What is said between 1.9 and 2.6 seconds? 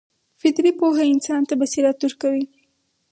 ورکوي.